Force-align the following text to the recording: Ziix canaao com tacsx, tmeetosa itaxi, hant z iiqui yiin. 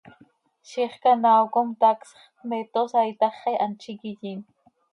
Ziix 0.69 0.95
canaao 1.03 1.43
com 1.53 1.69
tacsx, 1.83 2.09
tmeetosa 2.41 3.07
itaxi, 3.13 3.53
hant 3.65 3.79
z 3.83 3.87
iiqui 3.93 4.13
yiin. 4.21 4.41